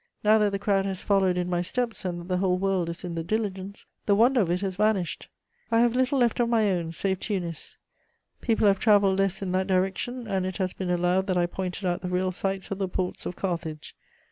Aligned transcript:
Now 0.23 0.39
that 0.39 0.49
the 0.51 0.57
crowd 0.57 0.85
has 0.85 0.99
followed 1.01 1.37
in 1.37 1.47
my 1.47 1.61
steps 1.61 2.05
and 2.05 2.19
that 2.21 2.27
the 2.27 2.37
whole 2.37 2.57
world 2.57 2.89
is 2.89 3.03
in 3.03 3.13
the 3.13 3.21
diligence, 3.23 3.85
the 4.07 4.15
wonder 4.15 4.41
of 4.41 4.49
it 4.49 4.61
has 4.61 4.75
vanished; 4.75 5.29
I 5.69 5.81
have 5.81 5.95
little 5.95 6.17
left 6.17 6.39
of 6.39 6.49
my 6.49 6.71
own 6.71 6.91
save 6.91 7.19
Tunis: 7.19 7.77
people 8.41 8.65
have 8.65 8.79
travelled 8.79 9.19
less 9.19 9.43
in 9.43 9.51
that 9.51 9.67
direction, 9.67 10.25
and 10.25 10.43
it 10.47 10.57
has 10.57 10.73
been 10.73 10.89
allowed 10.89 11.27
that 11.27 11.37
I 11.37 11.45
pointed 11.45 11.85
out 11.85 12.01
the 12.01 12.09
real 12.09 12.31
sights 12.31 12.71
of 12.71 12.79
the 12.79 12.87
ports 12.87 13.27
of 13.27 13.35
Carthage. 13.35 13.95